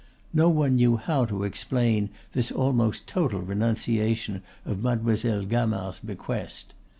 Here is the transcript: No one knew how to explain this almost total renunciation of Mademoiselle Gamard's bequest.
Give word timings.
No 0.33 0.49
one 0.49 0.77
knew 0.77 0.97
how 0.97 1.25
to 1.25 1.43
explain 1.43 2.09
this 2.31 2.51
almost 2.51 3.05
total 3.05 3.39
renunciation 3.41 4.41
of 4.65 4.81
Mademoiselle 4.81 5.45
Gamard's 5.45 5.99
bequest. 5.99 6.73